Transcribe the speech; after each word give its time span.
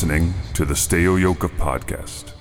Listening 0.00 0.32
to 0.54 0.64
the 0.64 0.72
Steo 0.72 1.20
Yoka 1.20 1.46
podcast. 1.46 2.39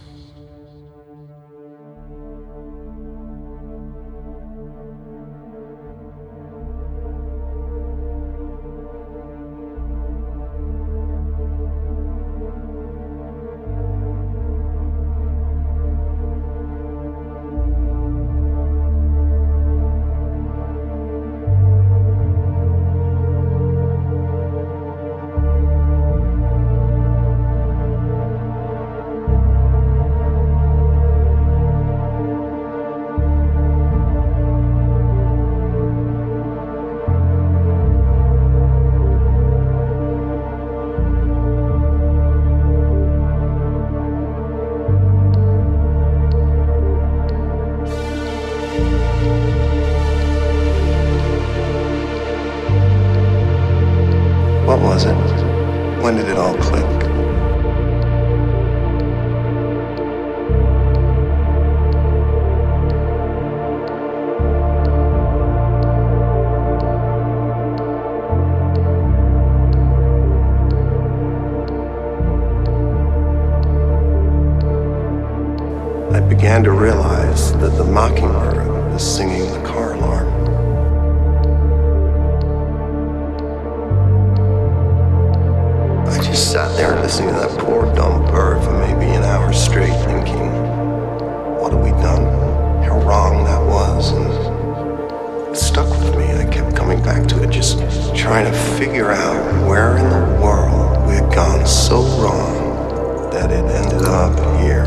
Coming 96.90 97.04
back 97.04 97.28
to 97.28 97.44
it, 97.44 97.52
just 97.52 97.78
trying 98.16 98.52
to 98.52 98.60
figure 98.80 99.12
out 99.12 99.68
where 99.68 99.98
in 99.98 100.10
the 100.10 100.42
world 100.42 101.08
we 101.08 101.14
had 101.14 101.32
gone 101.36 101.64
so 101.68 102.02
wrong 102.18 103.30
that 103.30 103.52
it 103.52 103.64
ended 103.64 104.02
up 104.02 104.34
here. 104.60 104.86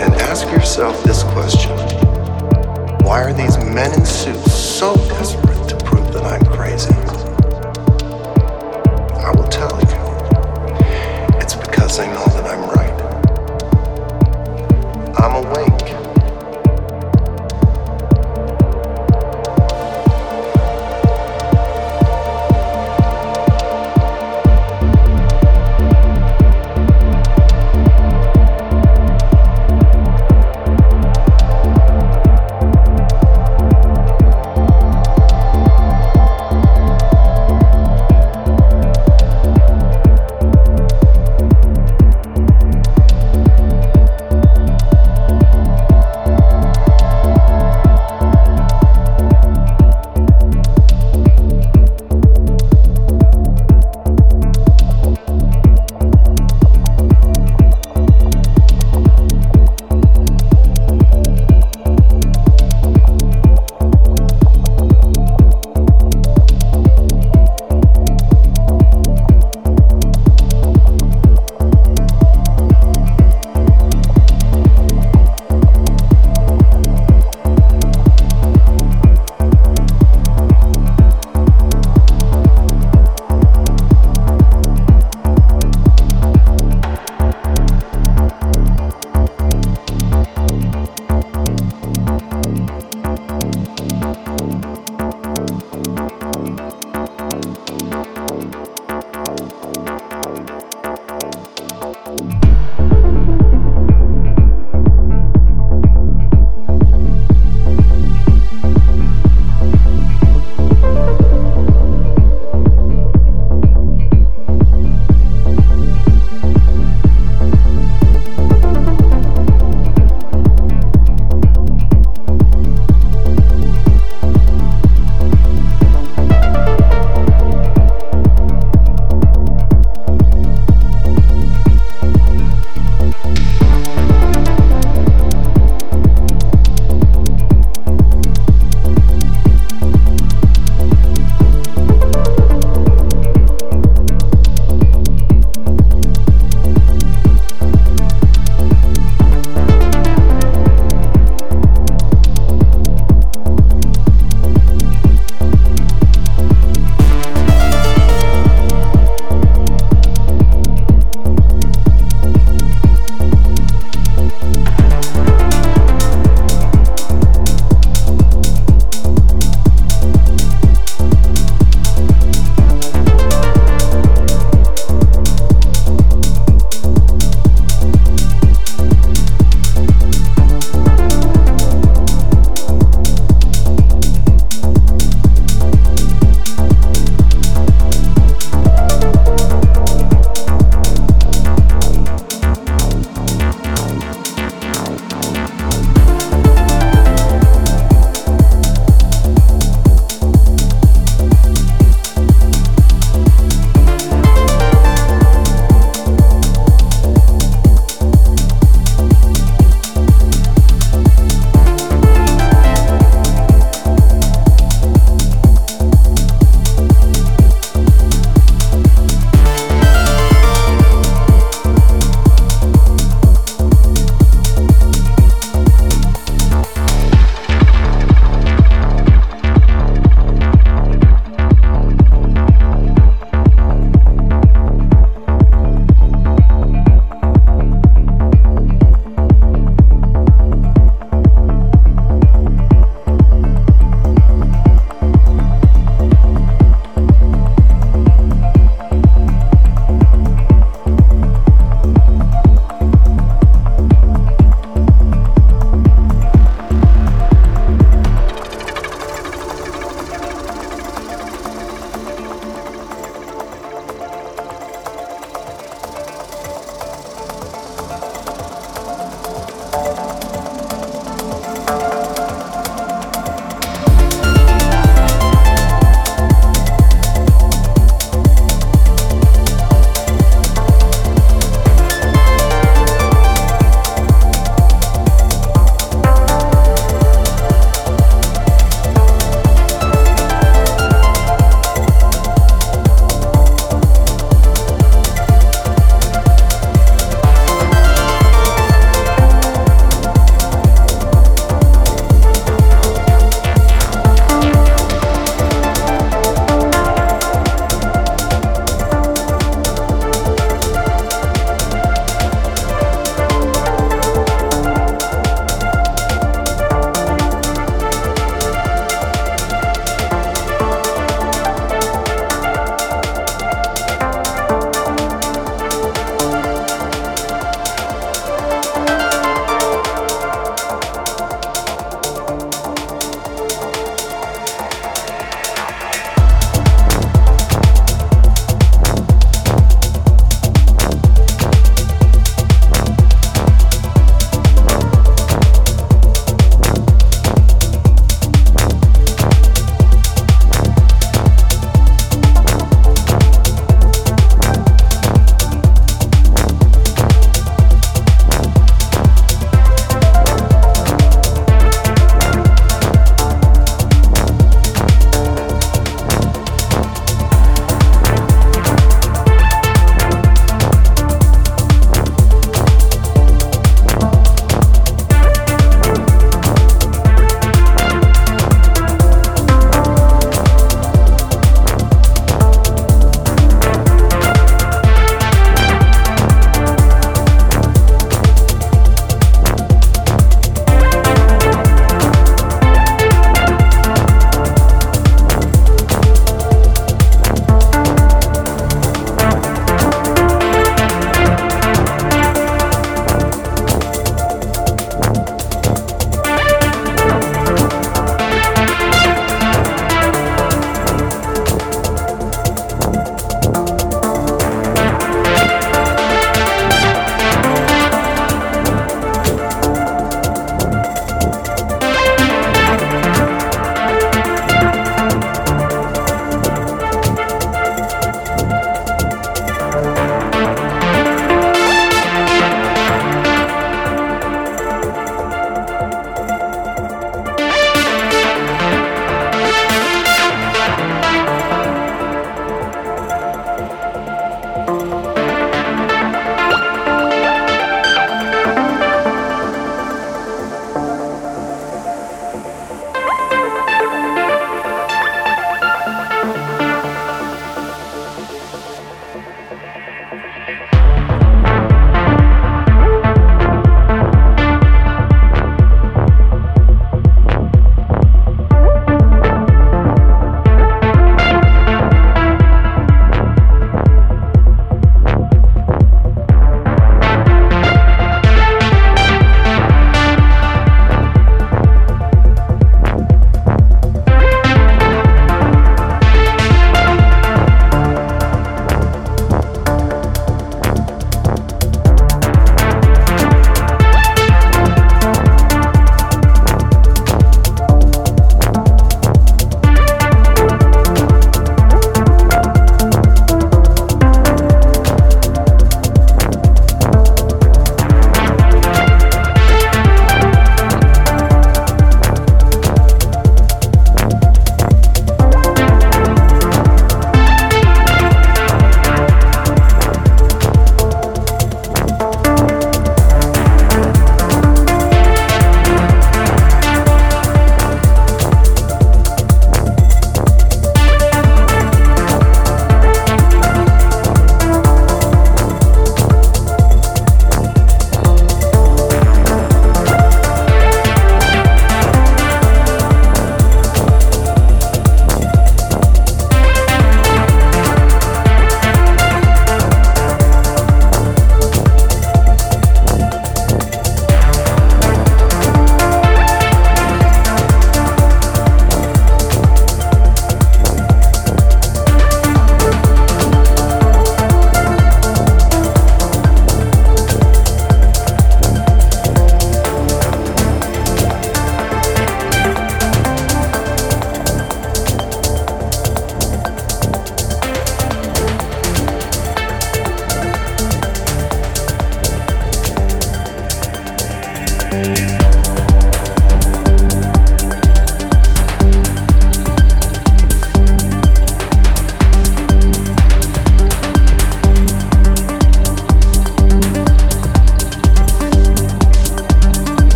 And 0.00 0.14
ask 0.22 0.46
yourself 0.46 1.04
this 1.04 1.24
question 1.24 1.76
Why 3.04 3.22
are 3.22 3.34
these 3.34 3.58
men 3.58 3.92
in 3.92 4.06
suits 4.06 4.54
so 4.54 4.94
desperate 4.94 5.68
to 5.68 5.76
prove 5.84 6.10
that 6.14 6.24
I'm 6.24 6.46
crazy? 6.46 6.94
I 9.22 9.30
will 9.36 9.48
tell 9.48 9.78
you. 9.78 11.38
It's 11.38 11.54
because 11.54 11.98
I 11.98 12.06
know 12.06 12.24
that 12.24 12.46
I'm 12.46 12.70
right. 12.70 12.77